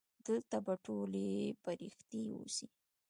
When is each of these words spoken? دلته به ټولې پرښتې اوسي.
دلته 0.27 0.57
به 0.65 0.73
ټولې 0.85 1.29
پرښتې 1.63 2.21
اوسي. 2.37 2.67